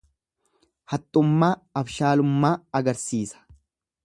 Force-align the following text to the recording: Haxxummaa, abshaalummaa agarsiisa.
Haxxummaa, 0.95 1.51
abshaalummaa 1.83 2.55
agarsiisa. 2.81 3.45